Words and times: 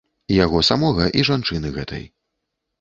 Яго 0.43 0.61
самога 0.69 1.05
і 1.19 1.27
жанчыны 1.31 1.75
гэтай. 1.79 2.05